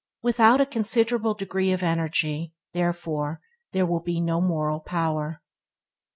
Without 0.23 0.59
a 0.59 0.65
considerable 0.65 1.35
degree 1.35 1.71
of 1.71 1.83
energy, 1.83 2.55
therefore, 2.73 3.39
there 3.71 3.85
will 3.85 3.99
be 3.99 4.19
no 4.19 4.41
moral 4.41 4.79
power. 4.79 5.43